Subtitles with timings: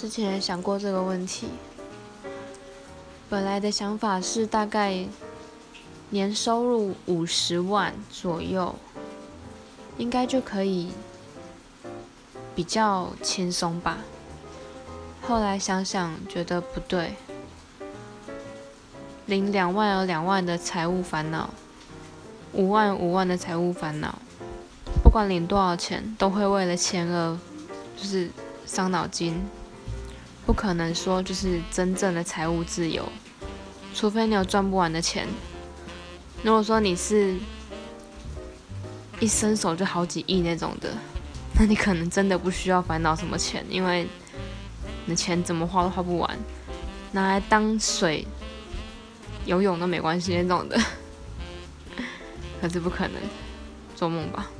[0.00, 1.48] 之前想过这个问题。
[3.28, 5.04] 本来的想法是大概
[6.08, 8.74] 年收入五十万左右，
[9.98, 10.90] 应该就可以
[12.54, 13.98] 比较轻松吧。
[15.20, 17.16] 后来想想觉得不对，
[19.26, 21.50] 领两万有两万的财务烦恼，
[22.54, 24.18] 五万五万的财务烦恼，
[25.04, 27.38] 不管领多少钱，都会为了钱而
[27.98, 28.30] 就是
[28.64, 29.38] 伤脑筋。
[30.50, 33.08] 不可能说就是真正的财务自由，
[33.94, 35.24] 除非你有赚不完的钱。
[36.42, 37.36] 如果说你是
[39.20, 40.92] 一伸手就好几亿那种的，
[41.54, 44.08] 那你可能真的不需要烦恼什么钱，因为
[45.04, 46.36] 你的钱怎么花都花不完，
[47.12, 48.26] 拿来当水
[49.44, 50.76] 游泳都没关系那种的。
[52.60, 53.22] 可是不可能，
[53.94, 54.50] 做梦吧。